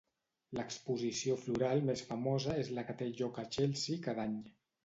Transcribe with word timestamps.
L'exposició 0.59 1.35
floral 1.43 1.85
més 1.91 2.03
famosa 2.09 2.57
és 2.65 2.75
la 2.79 2.87
que 2.89 2.99
té 3.03 3.13
lloc 3.21 3.41
a 3.43 3.47
Chelsea 3.59 4.05
cada 4.09 4.29
any. 4.29 4.39